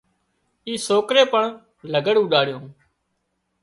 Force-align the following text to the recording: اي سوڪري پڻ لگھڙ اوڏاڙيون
اي 0.67 0.73
سوڪري 0.87 1.23
پڻ 1.31 1.43
لگھڙ 1.93 2.15
اوڏاڙيون 2.19 2.63